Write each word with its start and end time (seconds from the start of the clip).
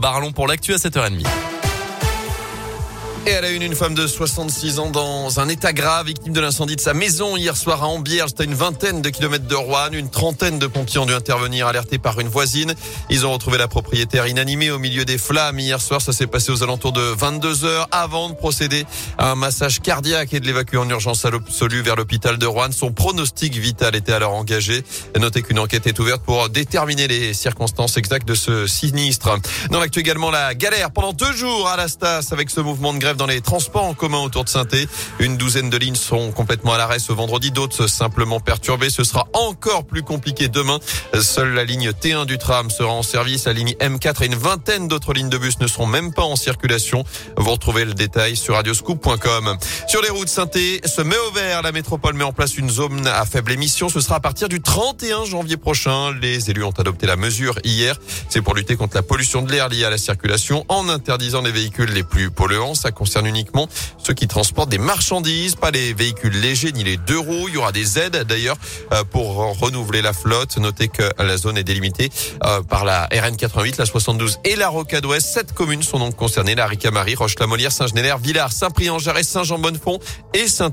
Barlon 0.00 0.30
pour 0.30 0.46
l'actu 0.46 0.72
à 0.72 0.76
7h30. 0.76 1.26
Et 3.28 3.32
elle 3.32 3.44
a 3.44 3.50
une, 3.50 3.60
une 3.60 3.74
femme 3.74 3.92
de 3.92 4.06
66 4.06 4.78
ans 4.78 4.88
dans 4.88 5.38
un 5.38 5.50
état 5.50 5.74
grave, 5.74 6.06
victime 6.06 6.32
de 6.32 6.40
l'incendie 6.40 6.76
de 6.76 6.80
sa 6.80 6.94
maison 6.94 7.36
hier 7.36 7.58
soir 7.58 7.84
à. 7.84 8.26
C'était 8.26 8.44
à 8.44 8.46
une 8.46 8.54
vingtaine 8.54 9.02
de 9.02 9.10
kilomètres 9.10 9.46
de 9.46 9.54
Rouen. 9.54 9.90
Une 9.92 10.08
trentaine 10.08 10.58
de 10.58 10.66
pompiers 10.66 10.98
ont 10.98 11.04
dû 11.04 11.12
intervenir, 11.12 11.66
alertés 11.66 11.98
par 11.98 12.18
une 12.20 12.28
voisine. 12.28 12.74
Ils 13.10 13.26
ont 13.26 13.32
retrouvé 13.34 13.58
la 13.58 13.68
propriétaire 13.68 14.26
inanimée 14.26 14.70
au 14.70 14.78
milieu 14.78 15.04
des 15.04 15.18
flammes 15.18 15.58
hier 15.58 15.78
soir. 15.78 16.00
Ça 16.00 16.14
s'est 16.14 16.26
passé 16.26 16.52
aux 16.52 16.62
alentours 16.62 16.92
de 16.92 17.02
22 17.02 17.66
heures 17.66 17.86
avant 17.90 18.30
de 18.30 18.34
procéder 18.34 18.86
à 19.18 19.32
un 19.32 19.34
massage 19.34 19.80
cardiaque 19.80 20.32
et 20.32 20.40
de 20.40 20.46
l'évacuer 20.46 20.78
en 20.78 20.88
urgence 20.88 21.26
absolue 21.26 21.82
vers 21.82 21.96
l'hôpital 21.96 22.38
de 22.38 22.46
Rouen. 22.46 22.72
Son 22.72 22.92
pronostic 22.92 23.54
vital 23.56 23.94
était 23.94 24.14
alors 24.14 24.32
engagé. 24.32 24.82
Notez 25.20 25.42
qu'une 25.42 25.58
enquête 25.58 25.86
est 25.86 25.98
ouverte 25.98 26.22
pour 26.22 26.48
déterminer 26.48 27.08
les 27.08 27.34
circonstances 27.34 27.98
exactes 27.98 28.26
de 28.26 28.34
ce 28.34 28.66
sinistre. 28.66 29.38
Dans 29.70 29.80
l'actu 29.80 30.00
également, 30.00 30.30
la 30.30 30.54
galère 30.54 30.92
pendant 30.92 31.12
deux 31.12 31.34
jours 31.34 31.68
à 31.68 31.76
la 31.76 31.88
Stas 31.88 32.28
avec 32.30 32.48
ce 32.48 32.62
mouvement 32.62 32.94
de 32.94 32.98
grève 32.98 33.17
dans 33.18 33.26
les 33.26 33.40
transports 33.40 33.84
en 33.84 33.94
commun 33.94 34.20
autour 34.20 34.44
de 34.44 34.48
saint 34.48 34.64
Une 35.18 35.36
douzaine 35.36 35.68
de 35.68 35.76
lignes 35.76 35.96
sont 35.96 36.30
complètement 36.30 36.72
à 36.72 36.78
l'arrêt 36.78 37.00
ce 37.00 37.12
vendredi, 37.12 37.50
d'autres 37.50 37.86
simplement 37.88 38.40
perturbées. 38.40 38.90
Ce 38.90 39.04
sera 39.04 39.26
encore 39.34 39.84
plus 39.84 40.02
compliqué 40.02 40.48
demain. 40.48 40.78
Seule 41.20 41.52
la 41.52 41.64
ligne 41.64 41.90
T1 41.90 42.26
du 42.26 42.38
tram 42.38 42.70
sera 42.70 42.92
en 42.92 43.02
service. 43.02 43.44
La 43.46 43.52
ligne 43.52 43.74
M4 43.80 44.22
et 44.22 44.26
une 44.26 44.36
vingtaine 44.36 44.88
d'autres 44.88 45.12
lignes 45.12 45.28
de 45.28 45.36
bus 45.36 45.58
ne 45.60 45.66
seront 45.66 45.86
même 45.86 46.14
pas 46.14 46.22
en 46.22 46.36
circulation. 46.36 47.04
Vous 47.36 47.50
retrouvez 47.50 47.84
le 47.84 47.92
détail 47.92 48.36
sur 48.36 48.54
radioscoop.com. 48.54 49.58
Sur 49.88 50.00
les 50.00 50.10
routes 50.10 50.28
saint 50.28 50.48
se 50.52 51.02
met 51.02 51.18
au 51.28 51.32
vert. 51.32 51.62
La 51.62 51.72
métropole 51.72 52.14
met 52.14 52.24
en 52.24 52.32
place 52.32 52.56
une 52.56 52.70
zone 52.70 53.06
à 53.06 53.24
faible 53.26 53.50
émission. 53.50 53.88
Ce 53.88 54.00
sera 54.00 54.16
à 54.16 54.20
partir 54.20 54.48
du 54.48 54.62
31 54.62 55.24
janvier 55.24 55.56
prochain. 55.56 56.12
Les 56.22 56.50
élus 56.50 56.64
ont 56.64 56.70
adopté 56.70 57.06
la 57.06 57.16
mesure 57.16 57.58
hier. 57.64 57.98
C'est 58.28 58.42
pour 58.42 58.54
lutter 58.54 58.76
contre 58.76 58.94
la 58.94 59.02
pollution 59.02 59.42
de 59.42 59.50
l'air 59.50 59.68
liée 59.68 59.84
à 59.84 59.90
la 59.90 59.98
circulation 59.98 60.64
en 60.68 60.88
interdisant 60.88 61.42
les 61.42 61.50
véhicules 61.50 61.90
les 61.90 62.04
plus 62.04 62.30
polluants. 62.30 62.74
Ça 62.74 62.92
uniquement 63.26 63.68
ceux 63.98 64.14
qui 64.14 64.28
transportent 64.28 64.70
des 64.70 64.78
marchandises, 64.78 65.54
pas 65.54 65.70
les 65.70 65.92
véhicules 65.92 66.40
légers 66.40 66.72
ni 66.72 66.84
les 66.84 66.96
deux 66.96 67.18
roues. 67.18 67.48
Il 67.48 67.54
y 67.54 67.56
aura 67.56 67.72
des 67.72 67.98
aides 67.98 68.24
d'ailleurs 68.24 68.56
euh, 68.92 69.04
pour 69.04 69.36
renouveler 69.58 70.02
la 70.02 70.12
flotte. 70.12 70.56
Notez 70.58 70.88
que 70.88 71.02
la 71.18 71.36
zone 71.36 71.58
est 71.58 71.64
délimitée 71.64 72.10
euh, 72.44 72.62
par 72.62 72.84
la 72.84 73.06
RN88, 73.08 73.78
la 73.78 73.86
72 73.86 74.38
et 74.44 74.56
la 74.56 74.68
Rocade 74.68 75.04
Ouest. 75.04 75.26
Sept 75.26 75.52
communes 75.52 75.82
sont 75.82 75.98
donc 75.98 76.16
concernées 76.16 76.54
la 76.54 76.66
Ricamarie, 76.66 77.14
Roche-la-Molière, 77.14 77.72
Saint-Genélaire, 77.72 78.18
Villars, 78.18 78.52
Saint-Prix-en-Jarret, 78.52 79.22
Saint-Jean-Bonnefond 79.22 79.98
et 80.34 80.48
saint 80.48 80.68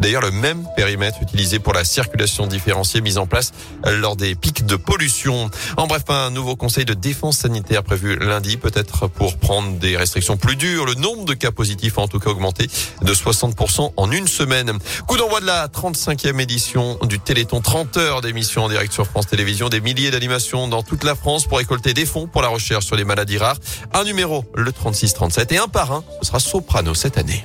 D'ailleurs, 0.00 0.22
le 0.22 0.30
même 0.30 0.66
périmètre 0.76 1.18
utilisé 1.22 1.58
pour 1.58 1.72
la 1.72 1.84
circulation 1.84 2.46
différenciée 2.46 3.00
mise 3.00 3.18
en 3.18 3.26
place 3.26 3.52
lors 3.84 4.16
des 4.16 4.34
pics 4.34 4.66
de 4.66 4.76
pollution. 4.76 5.50
En 5.76 5.86
bref, 5.86 6.02
un 6.08 6.30
nouveau 6.30 6.56
conseil 6.56 6.84
de 6.84 6.94
défense 6.94 7.38
sanitaire 7.38 7.82
prévu 7.82 8.16
lundi, 8.16 8.56
peut-être 8.56 9.06
pour 9.08 9.36
prendre 9.36 9.78
des 9.78 9.96
restrictions 9.96 10.36
plus 10.36 10.56
dures. 10.56 10.86
Le 10.86 10.94
nombre 10.94 11.24
de 11.24 11.34
cas 11.34 11.52
positifs 11.56 11.66
positif 11.66 11.98
en 11.98 12.06
tout 12.06 12.20
cas 12.20 12.30
augmenté 12.30 12.68
de 13.02 13.12
60% 13.12 13.92
en 13.96 14.10
une 14.12 14.28
semaine. 14.28 14.78
Coup 15.08 15.16
d'envoi 15.16 15.40
de 15.40 15.46
la 15.46 15.66
35e 15.66 16.40
édition 16.40 16.96
du 17.02 17.18
Téléthon 17.18 17.60
30 17.60 17.96
heures 17.96 18.20
d'émission 18.20 18.64
en 18.64 18.68
direct 18.68 18.92
sur 18.92 19.04
France 19.06 19.26
Télévisions, 19.26 19.68
des 19.68 19.80
milliers 19.80 20.12
d'animations 20.12 20.68
dans 20.68 20.84
toute 20.84 21.02
la 21.02 21.16
France 21.16 21.46
pour 21.46 21.58
récolter 21.58 21.92
des 21.92 22.06
fonds 22.06 22.28
pour 22.28 22.42
la 22.42 22.48
recherche 22.48 22.86
sur 22.86 22.94
les 22.94 23.04
maladies 23.04 23.38
rares. 23.38 23.58
Un 23.92 24.04
numéro, 24.04 24.44
le 24.54 24.70
36-37 24.70 25.54
et 25.54 25.58
un 25.58 25.66
par 25.66 25.90
un, 25.92 26.04
ce 26.22 26.28
sera 26.28 26.38
Soprano 26.38 26.94
cette 26.94 27.18
année. 27.18 27.44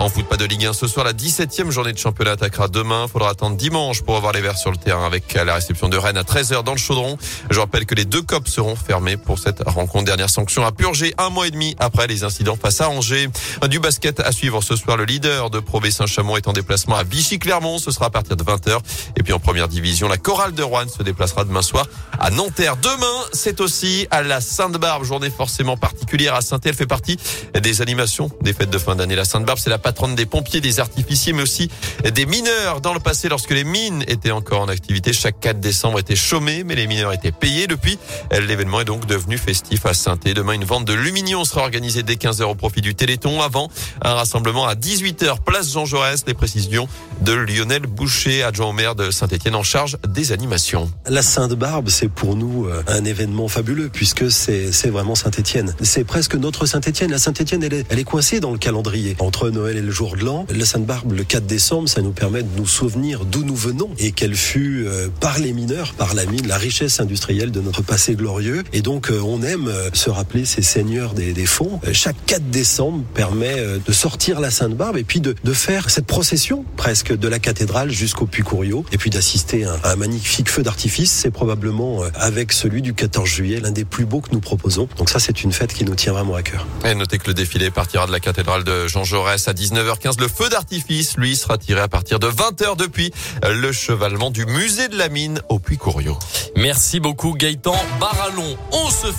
En 0.00 0.08
foot, 0.08 0.26
pas 0.26 0.38
de 0.38 0.46
Ligue 0.46 0.64
1 0.64 0.72
ce 0.72 0.86
soir. 0.86 1.04
La 1.04 1.12
17e 1.12 1.68
journée 1.70 1.92
de 1.92 1.98
championnat 1.98 2.30
attaquera 2.30 2.68
demain. 2.68 3.06
Faudra 3.06 3.28
attendre 3.28 3.54
dimanche 3.56 4.00
pour 4.00 4.16
avoir 4.16 4.32
les 4.32 4.40
Verts 4.40 4.56
sur 4.56 4.70
le 4.70 4.78
terrain 4.78 5.04
avec 5.04 5.34
la 5.34 5.52
réception 5.54 5.90
de 5.90 5.98
Rennes 5.98 6.16
à 6.16 6.22
13h 6.22 6.64
dans 6.64 6.72
le 6.72 6.78
Chaudron. 6.78 7.18
Je 7.50 7.60
rappelle 7.60 7.84
que 7.84 7.94
les 7.94 8.06
deux 8.06 8.22
COP 8.22 8.48
seront 8.48 8.76
fermés 8.76 9.18
pour 9.18 9.38
cette 9.38 9.62
rencontre. 9.62 10.06
Dernière 10.06 10.30
sanction 10.30 10.64
à 10.64 10.72
purger 10.72 11.12
un 11.18 11.28
mois 11.28 11.48
et 11.48 11.50
demi 11.50 11.76
après 11.78 12.06
les 12.06 12.24
incidents 12.24 12.56
face 12.56 12.80
à 12.80 12.88
Angers. 12.88 13.28
Du 13.68 13.78
basket 13.78 14.20
à 14.20 14.32
suivre 14.32 14.62
ce 14.62 14.74
soir. 14.74 14.96
Le 14.96 15.04
leader 15.04 15.50
de 15.50 15.60
Pro 15.60 15.82
Saint-Chamond 15.84 16.38
est 16.38 16.48
en 16.48 16.54
déplacement 16.54 16.96
à 16.96 17.02
Vichy-Clermont. 17.02 17.76
Ce 17.76 17.90
sera 17.90 18.06
à 18.06 18.10
partir 18.10 18.36
de 18.36 18.42
20h. 18.42 18.78
Et 19.18 19.22
puis 19.22 19.34
en 19.34 19.38
première 19.38 19.68
division, 19.68 20.08
la 20.08 20.16
chorale 20.16 20.54
de 20.54 20.62
Rouen 20.62 20.88
se 20.88 21.02
déplacera 21.02 21.44
demain 21.44 21.60
soir 21.60 21.86
à 22.18 22.30
Nanterre. 22.30 22.78
Demain, 22.78 23.26
c'est 23.34 23.60
aussi 23.60 24.06
à 24.10 24.22
la 24.22 24.40
Sainte-Barbe. 24.40 25.04
Journée 25.04 25.28
forcément 25.28 25.76
particulière 25.76 26.34
à 26.34 26.40
saint 26.40 26.58
Elle 26.64 26.72
fait 26.72 26.86
partie 26.86 27.18
des 27.52 27.82
animations 27.82 28.30
des 28.40 28.54
fêtes 28.54 28.70
de 28.70 28.78
fin 28.78 28.96
d'année. 28.96 29.14
La 29.14 29.26
Sainte-Barbe, 29.26 29.58
c'est 29.58 29.68
la 29.68 29.78
patronne 29.90 30.14
des 30.14 30.26
pompiers, 30.26 30.60
des 30.60 30.78
artificiers, 30.78 31.32
mais 31.32 31.42
aussi 31.42 31.68
des 32.14 32.24
mineurs. 32.24 32.80
Dans 32.80 32.94
le 32.94 33.00
passé, 33.00 33.28
lorsque 33.28 33.50
les 33.50 33.64
mines 33.64 34.04
étaient 34.06 34.30
encore 34.30 34.60
en 34.60 34.68
activité, 34.68 35.12
chaque 35.12 35.40
4 35.40 35.58
décembre 35.58 35.98
était 35.98 36.14
chômé, 36.14 36.62
mais 36.62 36.76
les 36.76 36.86
mineurs 36.86 37.12
étaient 37.12 37.32
payés. 37.32 37.66
Depuis, 37.66 37.98
l'événement 38.30 38.82
est 38.82 38.84
donc 38.84 39.06
devenu 39.06 39.36
festif 39.36 39.86
à 39.86 39.94
saint 39.94 40.16
Demain, 40.24 40.52
une 40.52 40.64
vente 40.64 40.84
de 40.84 40.92
luminions 40.92 41.44
sera 41.44 41.62
organisée 41.62 42.04
dès 42.04 42.14
15h 42.14 42.44
au 42.44 42.54
profit 42.54 42.82
du 42.82 42.94
Téléthon. 42.94 43.42
Avant, 43.42 43.68
un 44.02 44.14
rassemblement 44.14 44.64
à 44.64 44.74
18h, 44.74 45.40
place 45.44 45.72
Jean 45.72 45.86
Jaurès. 45.86 46.22
Les 46.28 46.34
précisions 46.34 46.86
de 47.22 47.32
Lionel 47.32 47.82
Boucher, 47.82 48.44
adjoint 48.44 48.68
au 48.68 48.72
maire 48.72 48.94
de 48.94 49.10
Saint-Etienne 49.10 49.56
en 49.56 49.64
charge 49.64 49.96
des 50.06 50.30
animations. 50.30 50.88
La 51.08 51.22
Sainte-Barbe, 51.22 51.88
c'est 51.88 52.08
pour 52.08 52.36
nous 52.36 52.66
euh, 52.66 52.84
un 52.86 53.04
événement 53.04 53.48
fabuleux 53.48 53.90
puisque 53.92 54.30
c'est 54.30 54.70
vraiment 54.86 55.16
Saint-Etienne. 55.16 55.74
C'est 55.82 56.04
presque 56.04 56.36
notre 56.36 56.66
Saint-Etienne. 56.66 57.10
La 57.10 57.18
Saint-Etienne, 57.18 57.64
elle 57.64 57.84
elle 57.88 57.98
est 57.98 58.04
coincée 58.04 58.38
dans 58.38 58.52
le 58.52 58.58
calendrier 58.58 59.16
entre 59.18 59.50
Noël 59.50 59.76
et 59.76 59.79
le 59.80 59.90
jour 59.90 60.16
de 60.16 60.24
l'an. 60.24 60.46
La 60.54 60.64
Sainte-Barbe, 60.64 61.12
le 61.12 61.24
4 61.24 61.46
décembre, 61.46 61.88
ça 61.88 62.02
nous 62.02 62.12
permet 62.12 62.42
de 62.42 62.48
nous 62.56 62.66
souvenir 62.66 63.24
d'où 63.24 63.44
nous 63.44 63.56
venons 63.56 63.90
et 63.98 64.12
quelle 64.12 64.34
fut 64.34 64.84
euh, 64.86 65.08
par 65.20 65.38
les 65.38 65.52
mineurs, 65.52 65.94
par 65.94 66.14
la 66.14 66.26
mine, 66.26 66.46
la 66.46 66.58
richesse 66.58 67.00
industrielle 67.00 67.50
de 67.50 67.60
notre 67.60 67.82
passé 67.82 68.14
glorieux. 68.14 68.62
Et 68.72 68.82
donc, 68.82 69.10
euh, 69.10 69.20
on 69.20 69.42
aime 69.42 69.68
euh, 69.68 69.90
se 69.92 70.10
rappeler 70.10 70.44
ces 70.44 70.62
seigneurs 70.62 71.14
des, 71.14 71.46
fonds. 71.46 71.80
chaque 71.92 72.16
4 72.26 72.50
décembre 72.50 73.02
permet 73.14 73.56
de 73.84 73.92
sortir 73.92 74.40
la 74.40 74.50
Sainte-Barbe 74.50 74.96
et 74.96 75.04
puis 75.04 75.20
de, 75.20 75.34
faire 75.52 75.90
cette 75.90 76.06
procession 76.06 76.64
presque 76.76 77.16
de 77.16 77.28
la 77.28 77.38
cathédrale 77.38 77.90
jusqu'au 77.90 78.26
Puy-Couriot 78.26 78.84
et 78.92 78.98
puis 78.98 79.10
d'assister 79.10 79.64
à, 79.64 79.78
un 79.84 79.96
magnifique 79.96 80.48
feu 80.48 80.62
d'artifice. 80.62 81.10
C'est 81.10 81.30
probablement 81.30 82.02
avec 82.14 82.52
celui 82.52 82.82
du 82.82 82.94
14 82.94 83.28
juillet 83.28 83.60
l'un 83.60 83.72
des 83.72 83.84
plus 83.84 84.04
beaux 84.04 84.20
que 84.20 84.30
nous 84.32 84.40
proposons. 84.40 84.88
Donc 84.96 85.10
ça, 85.10 85.18
c'est 85.18 85.42
une 85.42 85.52
fête 85.52 85.72
qui 85.72 85.84
nous 85.84 85.94
tient 85.94 86.12
vraiment 86.12 86.34
à 86.34 86.42
cœur. 86.42 86.66
Notez 86.96 87.18
que 87.18 87.28
le 87.28 87.34
défilé 87.34 87.70
partira 87.70 88.06
de 88.06 88.12
la 88.12 88.20
cathédrale 88.20 88.64
de 88.64 88.86
Jean 88.86 89.04
Jaurès 89.04 89.48
à 89.48 89.52
19h 89.52 89.69
15 89.70 90.18
Le 90.18 90.28
feu 90.28 90.48
d'artifice, 90.48 91.16
lui, 91.16 91.36
sera 91.36 91.58
tiré 91.58 91.80
à 91.80 91.88
partir 91.88 92.18
de 92.18 92.28
20h 92.28 92.76
depuis 92.76 93.12
le 93.48 93.72
chevalement 93.72 94.30
du 94.30 94.46
musée 94.46 94.88
de 94.88 94.96
la 94.96 95.08
mine 95.08 95.40
au 95.48 95.58
Puy-Couriot. 95.58 96.18
Merci 96.56 97.00
beaucoup 97.00 97.34
Gaëtan 97.34 97.76
Barallon. 98.00 98.56
On 98.72 98.90
se 98.90 99.06
fait 99.06 99.12